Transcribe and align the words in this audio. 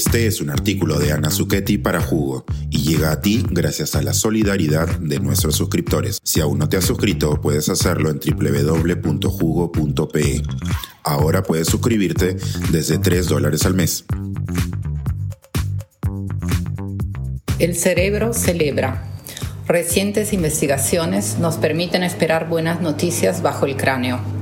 Este 0.00 0.26
es 0.26 0.40
un 0.40 0.48
artículo 0.48 0.98
de 0.98 1.12
Ana 1.12 1.30
Zucchetti 1.30 1.76
para 1.76 2.00
Jugo 2.00 2.46
y 2.70 2.78
llega 2.78 3.12
a 3.12 3.20
ti 3.20 3.44
gracias 3.50 3.94
a 3.94 4.00
la 4.00 4.14
solidaridad 4.14 4.88
de 4.98 5.20
nuestros 5.20 5.56
suscriptores. 5.56 6.20
Si 6.24 6.40
aún 6.40 6.58
no 6.58 6.70
te 6.70 6.78
has 6.78 6.86
suscrito, 6.86 7.38
puedes 7.42 7.68
hacerlo 7.68 8.08
en 8.08 8.18
www.jugo.pe. 8.18 9.22
Ahora 11.04 11.42
puedes 11.42 11.68
suscribirte 11.68 12.38
desde 12.72 12.96
3 12.96 13.28
dólares 13.28 13.66
al 13.66 13.74
mes. 13.74 14.06
El 17.58 17.76
cerebro 17.76 18.32
celebra. 18.32 19.04
Recientes 19.68 20.32
investigaciones 20.32 21.36
nos 21.38 21.56
permiten 21.56 22.04
esperar 22.04 22.48
buenas 22.48 22.80
noticias 22.80 23.42
bajo 23.42 23.66
el 23.66 23.76
cráneo. 23.76 24.39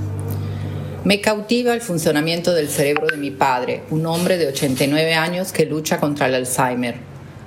Me 1.08 1.22
cautiva 1.22 1.72
el 1.72 1.80
funcionamiento 1.80 2.52
del 2.52 2.68
cerebro 2.68 3.06
de 3.06 3.16
mi 3.16 3.30
padre, 3.30 3.80
un 3.88 4.04
hombre 4.04 4.36
de 4.36 4.46
89 4.48 5.14
años 5.14 5.52
que 5.52 5.64
lucha 5.64 6.00
contra 6.00 6.26
el 6.26 6.34
Alzheimer. 6.34 6.96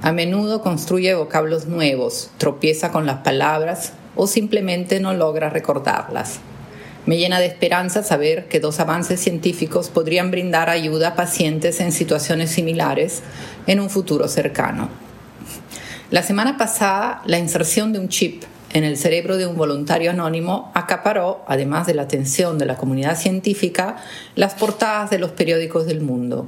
A 0.01 0.11
menudo 0.11 0.63
construye 0.63 1.13
vocablos 1.13 1.67
nuevos, 1.67 2.31
tropieza 2.39 2.91
con 2.91 3.05
las 3.05 3.17
palabras 3.17 3.93
o 4.15 4.25
simplemente 4.25 4.99
no 4.99 5.13
logra 5.13 5.51
recordarlas. 5.51 6.39
Me 7.05 7.19
llena 7.19 7.39
de 7.39 7.45
esperanza 7.45 8.01
saber 8.01 8.47
que 8.47 8.59
dos 8.59 8.79
avances 8.79 9.19
científicos 9.19 9.89
podrían 9.89 10.31
brindar 10.31 10.71
ayuda 10.71 11.09
a 11.09 11.15
pacientes 11.15 11.81
en 11.81 11.91
situaciones 11.91 12.49
similares 12.49 13.21
en 13.67 13.79
un 13.79 13.91
futuro 13.91 14.27
cercano. 14.27 14.89
La 16.09 16.23
semana 16.23 16.57
pasada, 16.57 17.21
la 17.27 17.37
inserción 17.37 17.93
de 17.93 17.99
un 17.99 18.09
chip 18.09 18.41
en 18.73 18.83
el 18.83 18.97
cerebro 18.97 19.37
de 19.37 19.47
un 19.47 19.57
voluntario 19.57 20.11
anónimo 20.11 20.71
acaparó, 20.73 21.43
además 21.47 21.87
de 21.87 21.93
la 21.93 22.03
atención 22.03 22.57
de 22.57 22.65
la 22.65 22.77
comunidad 22.77 23.17
científica, 23.17 23.97
las 24.35 24.53
portadas 24.53 25.09
de 25.09 25.19
los 25.19 25.31
periódicos 25.31 25.85
del 25.85 26.01
mundo. 26.01 26.47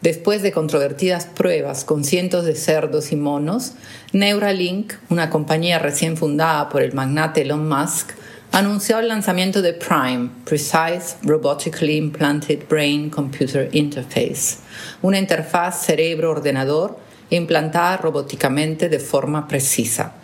Después 0.00 0.42
de 0.42 0.50
controvertidas 0.50 1.26
pruebas 1.26 1.84
con 1.84 2.02
cientos 2.02 2.44
de 2.44 2.56
cerdos 2.56 3.12
y 3.12 3.16
monos, 3.16 3.74
Neuralink, 4.12 4.94
una 5.10 5.30
compañía 5.30 5.78
recién 5.78 6.16
fundada 6.16 6.68
por 6.68 6.82
el 6.82 6.92
magnate 6.92 7.42
Elon 7.42 7.68
Musk, 7.68 8.10
anunció 8.50 8.98
el 8.98 9.06
lanzamiento 9.06 9.62
de 9.62 9.72
Prime, 9.72 10.30
Precise 10.44 11.16
Robotically 11.22 11.96
Implanted 11.96 12.64
Brain 12.68 13.10
Computer 13.10 13.68
Interface, 13.72 14.58
una 15.02 15.20
interfaz 15.20 15.86
cerebro-ordenador 15.86 16.98
implantada 17.30 17.96
robóticamente 17.96 18.88
de 18.88 18.98
forma 18.98 19.46
precisa. 19.46 20.14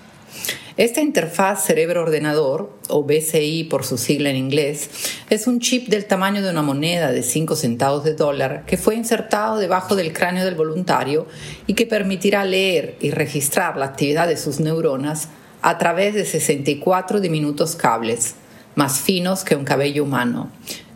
Esta 0.79 1.01
interfaz 1.01 1.65
cerebro-ordenador, 1.65 2.71
o 2.89 3.03
BCI 3.03 3.65
por 3.65 3.85
su 3.85 3.99
sigla 3.99 4.31
en 4.31 4.37
inglés, 4.37 4.89
es 5.29 5.49
un 5.49 5.59
chip 5.59 5.89
del 5.89 6.05
tamaño 6.05 6.41
de 6.41 6.51
una 6.51 6.63
moneda 6.63 7.11
de 7.11 7.25
5 7.25 7.57
centavos 7.57 8.05
de 8.05 8.15
dólar 8.15 8.63
que 8.65 8.77
fue 8.77 8.95
insertado 8.95 9.59
debajo 9.59 9.97
del 9.97 10.13
cráneo 10.13 10.45
del 10.45 10.55
voluntario 10.55 11.27
y 11.67 11.75
que 11.75 11.85
permitirá 11.85 12.45
leer 12.45 12.95
y 13.01 13.11
registrar 13.11 13.77
la 13.77 13.87
actividad 13.87 14.29
de 14.29 14.37
sus 14.37 14.61
neuronas 14.61 15.31
a 15.63 15.79
través 15.79 16.15
de 16.15 16.25
64 16.25 17.19
diminutos 17.19 17.75
cables, 17.75 18.37
más 18.77 19.01
finos 19.01 19.43
que 19.43 19.57
un 19.57 19.65
cabello 19.65 20.05
humano, 20.05 20.49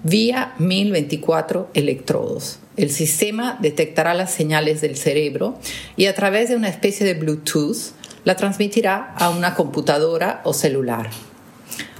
vía 0.04 0.54
1024 0.60 1.70
electrodos. 1.74 2.60
El 2.76 2.90
sistema 2.90 3.58
detectará 3.60 4.14
las 4.14 4.32
señales 4.32 4.80
del 4.80 4.96
cerebro 4.96 5.58
y 5.96 6.06
a 6.06 6.14
través 6.14 6.48
de 6.50 6.56
una 6.56 6.68
especie 6.68 7.04
de 7.04 7.14
Bluetooth 7.14 7.94
la 8.24 8.36
transmitirá 8.36 9.14
a 9.16 9.30
una 9.30 9.54
computadora 9.54 10.40
o 10.44 10.52
celular. 10.52 11.10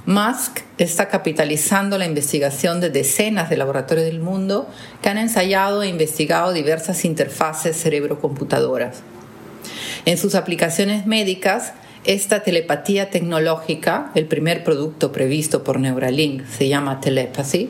Musk 0.05 0.59
está 0.77 1.07
capitalizando 1.07 1.97
la 1.97 2.05
investigación 2.05 2.81
de 2.81 2.89
decenas 2.89 3.49
de 3.49 3.55
laboratorios 3.55 4.05
del 4.05 4.19
mundo 4.19 4.67
que 5.01 5.09
han 5.09 5.17
ensayado 5.17 5.81
e 5.81 5.87
investigado 5.87 6.51
diversas 6.51 7.05
interfaces 7.05 7.77
cerebro-computadoras. 7.77 9.01
En 10.05 10.17
sus 10.17 10.35
aplicaciones 10.35 11.05
médicas, 11.05 11.73
esta 12.05 12.43
telepatía 12.43 13.09
tecnológica, 13.09 14.11
el 14.13 14.25
primer 14.25 14.63
producto 14.63 15.11
previsto 15.13 15.63
por 15.63 15.79
Neuralink, 15.79 16.45
se 16.45 16.67
llama 16.67 16.99
Telepathy, 16.99 17.69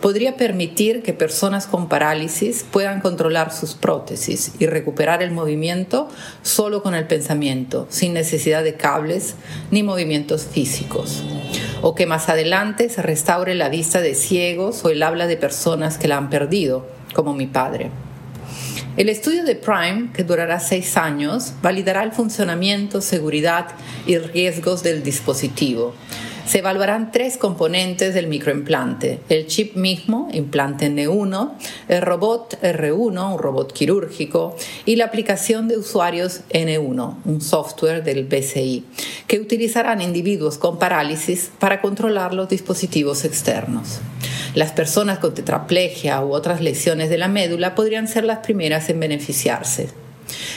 podría 0.00 0.36
permitir 0.36 1.02
que 1.02 1.12
personas 1.12 1.66
con 1.66 1.88
parálisis 1.88 2.64
puedan 2.70 3.00
controlar 3.00 3.52
sus 3.52 3.74
prótesis 3.74 4.52
y 4.58 4.66
recuperar 4.66 5.22
el 5.22 5.32
movimiento 5.32 6.08
solo 6.42 6.82
con 6.82 6.94
el 6.94 7.06
pensamiento, 7.06 7.86
sin 7.90 8.14
necesidad 8.14 8.64
de 8.64 8.74
cables 8.74 9.34
ni 9.70 9.82
movimientos 9.82 10.46
físicos. 10.46 11.22
O 11.82 11.94
que 11.94 12.06
más 12.06 12.30
adelante 12.30 12.88
se 12.88 13.02
restaure 13.02 13.54
la 13.54 13.68
vista 13.68 14.00
de 14.00 14.14
ciegos 14.14 14.82
o 14.84 14.88
el 14.88 15.02
habla 15.02 15.26
de 15.26 15.36
personas 15.36 15.98
que 15.98 16.08
la 16.08 16.16
han 16.16 16.30
perdido, 16.30 16.86
como 17.12 17.34
mi 17.34 17.46
padre. 17.46 17.90
El 18.96 19.08
estudio 19.08 19.42
de 19.42 19.56
Prime, 19.56 20.10
que 20.14 20.22
durará 20.22 20.60
seis 20.60 20.96
años, 20.96 21.54
validará 21.60 22.04
el 22.04 22.12
funcionamiento, 22.12 23.00
seguridad 23.00 23.66
y 24.06 24.18
riesgos 24.18 24.84
del 24.84 25.02
dispositivo. 25.02 25.94
Se 26.46 26.58
evaluarán 26.58 27.10
tres 27.10 27.36
componentes 27.36 28.14
del 28.14 28.28
microimplante, 28.28 29.18
el 29.28 29.48
chip 29.48 29.74
mismo, 29.74 30.28
implante 30.32 30.88
N1, 30.88 31.54
el 31.88 32.02
robot 32.02 32.60
R1, 32.62 33.32
un 33.32 33.38
robot 33.38 33.72
quirúrgico, 33.72 34.54
y 34.84 34.94
la 34.94 35.06
aplicación 35.06 35.66
de 35.66 35.76
usuarios 35.76 36.42
N1, 36.50 37.16
un 37.24 37.40
software 37.40 38.04
del 38.04 38.26
BCI, 38.26 38.84
que 39.26 39.40
utilizarán 39.40 40.02
individuos 40.02 40.56
con 40.56 40.78
parálisis 40.78 41.50
para 41.58 41.80
controlar 41.80 42.32
los 42.32 42.48
dispositivos 42.48 43.24
externos. 43.24 43.98
Las 44.54 44.72
personas 44.72 45.18
con 45.18 45.34
tetraplegia 45.34 46.24
u 46.24 46.32
otras 46.32 46.60
lesiones 46.60 47.10
de 47.10 47.18
la 47.18 47.28
médula 47.28 47.74
podrían 47.74 48.08
ser 48.08 48.24
las 48.24 48.38
primeras 48.38 48.88
en 48.88 49.00
beneficiarse. 49.00 49.88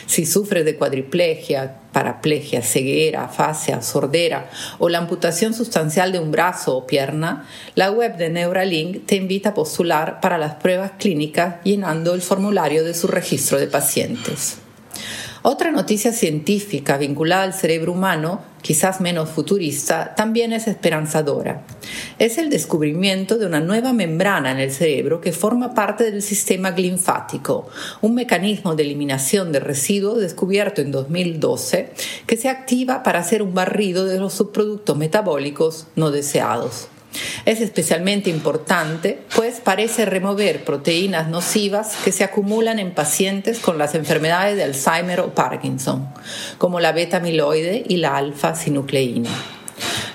Si 0.05 0.25
sufres 0.25 0.63
de 0.63 0.77
cuadriplegia, 0.77 1.79
paraplegia, 1.91 2.61
ceguera, 2.61 3.25
afasia, 3.25 3.81
sordera 3.81 4.49
o 4.79 4.87
la 4.87 4.99
amputación 4.99 5.53
sustancial 5.53 6.11
de 6.11 6.19
un 6.19 6.31
brazo 6.31 6.77
o 6.77 6.87
pierna, 6.87 7.47
la 7.75 7.91
web 7.91 8.17
de 8.17 8.29
Neuralink 8.29 9.05
te 9.05 9.15
invita 9.15 9.49
a 9.49 9.53
postular 9.53 10.21
para 10.21 10.37
las 10.37 10.55
pruebas 10.55 10.91
clínicas 10.97 11.55
llenando 11.63 12.13
el 12.13 12.21
formulario 12.21 12.83
de 12.83 12.93
su 12.93 13.07
registro 13.07 13.59
de 13.59 13.67
pacientes. 13.67 14.59
Otra 15.49 15.71
noticia 15.71 16.11
científica 16.11 16.97
vinculada 16.97 17.43
al 17.43 17.53
cerebro 17.53 17.93
humano, 17.93 18.41
quizás 18.61 18.99
menos 18.99 19.29
futurista, 19.29 20.13
también 20.13 20.51
es 20.51 20.67
esperanzadora. 20.67 21.61
Es 22.19 22.37
el 22.37 22.49
descubrimiento 22.49 23.37
de 23.37 23.45
una 23.45 23.61
nueva 23.61 23.93
membrana 23.93 24.51
en 24.51 24.59
el 24.59 24.73
cerebro 24.73 25.21
que 25.21 25.31
forma 25.31 25.73
parte 25.73 26.11
del 26.11 26.21
sistema 26.21 26.71
linfático, 26.71 27.69
un 28.01 28.13
mecanismo 28.13 28.75
de 28.75 28.83
eliminación 28.83 29.53
de 29.53 29.61
residuos 29.61 30.19
descubierto 30.19 30.81
en 30.81 30.91
2012 30.91 31.93
que 32.25 32.35
se 32.35 32.49
activa 32.49 33.01
para 33.01 33.19
hacer 33.19 33.41
un 33.41 33.53
barrido 33.53 34.03
de 34.03 34.19
los 34.19 34.33
subproductos 34.33 34.97
metabólicos 34.97 35.87
no 35.95 36.11
deseados. 36.11 36.89
Es 37.45 37.62
especialmente 37.62 38.29
importante, 38.29 39.19
pues 39.35 39.59
parece 39.59 40.06
remover 40.06 40.63
proteínas 40.63 41.29
nocivas 41.29 41.95
que 42.03 42.12
se 42.12 42.23
acumulan 42.23 42.79
en 42.79 42.91
pacientes 42.91 43.59
con 43.59 43.78
las 43.78 43.95
enfermedades 43.95 44.57
de 44.57 44.63
Alzheimer 44.63 45.22
o 45.22 45.34
Parkinson, 45.34 46.07
como 46.57 46.79
la 46.79 46.91
beta-amiloide 46.91 47.84
y 47.88 47.97
la 47.97 48.18
alfa-sinucleína. 48.18 49.56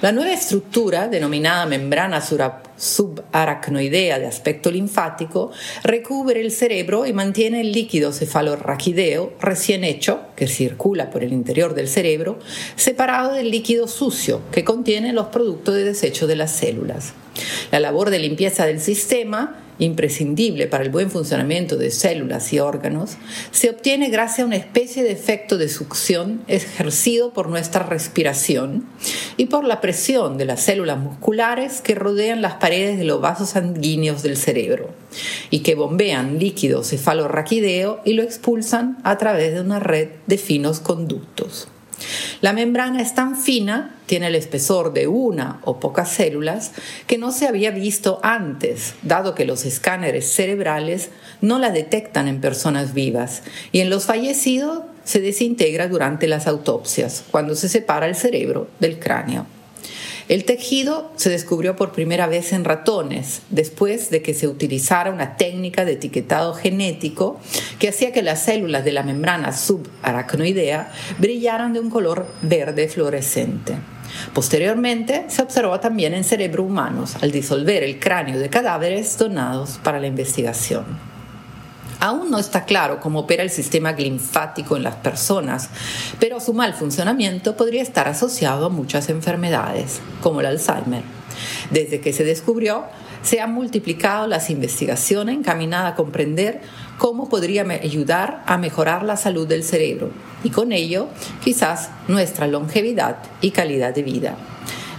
La 0.03 0.11
nueva 0.11 0.33
estructura, 0.33 1.07
denominada 1.07 1.65
membrana 1.65 2.21
subaracnoidea 2.21 4.19
de 4.19 4.27
aspecto 4.27 4.69
linfático, 4.69 5.53
recubre 5.85 6.41
el 6.41 6.51
cerebro 6.51 7.07
y 7.07 7.13
mantiene 7.13 7.61
el 7.61 7.71
líquido 7.71 8.13
cefalorraquideo 8.13 9.35
recién 9.41 9.85
hecho, 9.85 10.23
que 10.35 10.49
circula 10.49 11.09
por 11.09 11.23
el 11.23 11.33
interior 11.33 11.75
del 11.75 11.87
cerebro, 11.87 12.41
separado 12.75 13.33
del 13.35 13.53
líquido 13.53 13.87
sucio, 13.87 14.41
que 14.51 14.65
contiene 14.65 15.13
los 15.13 15.29
productos 15.29 15.77
de 15.77 15.85
desecho 15.85 16.27
de 16.27 16.35
las 16.35 16.51
células. 16.51 17.13
La 17.71 17.79
labor 17.79 18.11
de 18.11 18.19
limpieza 18.19 18.67
del 18.67 18.81
sistema 18.81 19.62
imprescindible 19.79 20.67
para 20.67 20.85
el 20.85 20.91
buen 20.91 21.11
funcionamiento 21.11 21.77
de 21.77 21.91
células 21.91 22.53
y 22.53 22.59
órganos, 22.59 23.17
se 23.51 23.71
obtiene 23.71 24.11
gracias 24.11 24.41
a 24.41 24.47
una 24.47 24.57
especie 24.57 25.03
de 25.03 25.13
efecto 25.13 25.59
de 25.59 25.69
succión 25.69 26.43
ejercido 26.47 27.33
por 27.33 27.49
nuestra 27.49 27.83
respiración 27.85 28.85
y 29.37 29.47
por 29.47 29.65
la 29.65 29.81
presión 29.81 30.39
de 30.39 30.45
las 30.45 30.61
células 30.61 30.99
musculares 30.99 31.81
que 31.81 31.95
rodean 31.95 32.43
las 32.43 32.55
paredes 32.55 32.99
de 32.99 33.05
los 33.05 33.21
vasos 33.21 33.51
sanguíneos 33.51 34.23
del 34.23 34.37
cerebro 34.37 34.91
y 35.51 35.61
que 35.61 35.75
bombean 35.75 36.39
líquido 36.39 36.85
cefalorraquideo 36.85 38.01
y 38.05 38.13
lo 38.13 38.23
expulsan 38.23 38.99
a 39.05 39.19
través 39.19 39.55
de 39.55 39.61
una 39.61 39.81
red 39.81 40.09
de 40.27 40.39
finos 40.39 40.81
conductos. 40.81 41.69
La 42.41 42.53
membrana 42.53 43.01
es 43.01 43.15
tan 43.15 43.37
fina, 43.37 43.95
tiene 44.07 44.27
el 44.27 44.35
espesor 44.35 44.93
de 44.93 45.07
una 45.07 45.61
o 45.65 45.79
pocas 45.79 46.11
células, 46.11 46.73
que 47.07 47.19
no 47.19 47.33
se 47.33 47.47
había 47.47 47.71
visto 47.71 48.21
antes, 48.23 48.95
dado 49.03 49.35
que 49.35 49.45
los 49.45 49.65
escáneres 49.65 50.33
cerebrales 50.33 51.11
no 51.41 51.59
la 51.59 51.71
detectan 51.71 52.29
en 52.29 52.41
personas 52.41 52.95
vivas 52.95 53.43
y 53.71 53.81
en 53.81 53.91
los 53.91 54.07
fallecidos 54.07 54.83
se 55.05 55.21
desintegra 55.21 55.89
durante 55.89 56.29
las 56.29 56.47
autopsias, 56.47 57.25
cuando 57.31 57.55
se 57.55 57.69
separa 57.69 58.07
el 58.07 58.15
cerebro 58.15 58.69
del 58.79 58.99
cráneo. 58.99 59.47
El 60.29 60.45
tejido 60.45 61.11
se 61.17 61.31
descubrió 61.31 61.77
por 61.77 61.93
primera 61.93 62.27
vez 62.27 62.53
en 62.53 62.65
ratones, 62.65 63.43
después 63.51 64.11
de 64.11 64.23
que 64.23 64.35
se 64.35 64.47
utilizara 64.47 65.11
una 65.11 65.37
técnica 65.37 65.85
de 65.85 65.93
etiquetado 65.93 66.55
genético 66.55 67.41
que 67.79 67.89
hacía 67.89 68.13
que 68.13 68.23
las 68.23 68.45
células 68.45 68.85
de 68.85 68.93
la 68.93 69.03
membrana 69.03 69.53
subaracnoidea 69.53 70.93
brillaran 71.19 71.73
de 71.73 71.81
un 71.81 71.91
color 71.91 72.27
verde 72.43 72.89
fluorescente. 72.89 73.75
Posteriormente 74.35 75.25
se 75.29 75.43
observó 75.43 75.81
también 75.81 76.15
en 76.15 76.25
cerebro 76.25 76.65
humanos 76.65 77.17
al 77.21 77.33
disolver 77.33 77.83
el 77.83 77.99
cráneo 77.99 78.39
de 78.39 78.51
cadáveres 78.51 79.19
donados 79.19 79.81
para 79.83 80.01
la 80.01 80.07
investigación. 80.07 81.12
Aún 82.03 82.33
no 82.33 82.41
está 82.41 82.65
claro 82.65 82.99
cómo 82.99 83.21
opera 83.21 83.45
el 83.45 83.51
sistema 83.51 83.93
linfático 83.93 84.77
en 84.77 84.83
las 84.83 84.97
personas, 84.97 85.71
pero 86.19 86.41
su 86.41 86.53
mal 86.53 86.75
funcionamiento 86.75 87.57
podría 87.57 87.81
estar 87.81 88.09
asociado 88.09 88.67
a 88.67 88.71
muchas 88.71 89.09
enfermedades, 89.09 90.01
como 90.21 90.41
el 90.41 90.47
Alzheimer. 90.47 91.05
Desde 91.71 92.01
que 92.01 92.13
se 92.13 92.25
descubrió, 92.25 92.87
se 93.23 93.41
han 93.41 93.55
multiplicado 93.55 94.27
las 94.27 94.51
investigaciones 94.51 95.37
encaminadas 95.37 95.93
a 95.93 95.95
comprender 95.95 96.61
cómo 96.99 97.29
podría 97.29 97.63
ayudar 97.63 98.43
a 98.47 98.59
mejorar 98.59 99.05
la 99.05 99.17
salud 99.17 99.47
del 99.47 99.63
cerebro 99.63 100.11
y 100.43 100.51
con 100.51 100.73
ello 100.73 101.07
quizás 101.45 101.91
nuestra 102.09 102.49
longevidad 102.49 103.19
y 103.41 103.53
calidad 103.53 103.95
de 103.95 104.03
vida. 104.03 104.37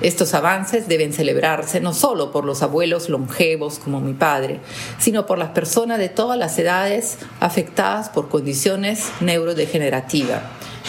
Estos 0.03 0.33
avances 0.33 0.89
deben 0.89 1.13
celebrarse 1.13 1.79
no 1.79 1.93
solo 1.93 2.33
por 2.33 2.43
los 2.43 2.61
abuelos 2.61 3.07
longevos 3.07 3.79
como 3.79 4.01
mi 4.01 4.11
padre, 4.13 4.59
sino 4.99 5.25
por 5.25 5.37
las 5.37 5.51
personas 5.51 5.97
de 5.97 6.09
todas 6.09 6.37
las 6.37 6.59
edades 6.59 7.19
afectadas 7.39 8.09
por 8.09 8.27
condiciones 8.27 9.05
neurodegenerativas, 9.21 10.41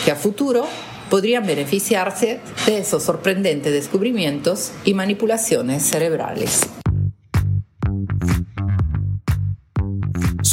que 0.05 0.11
a 0.11 0.17
futuro 0.17 0.67
podrían 1.11 1.47
beneficiarse 1.47 2.41
de 2.67 2.79
esos 2.79 3.05
sorprendentes 3.05 3.73
descubrimientos 3.73 4.73
y 4.85 4.95
manipulaciones 4.95 5.85
cerebrales. 5.85 6.63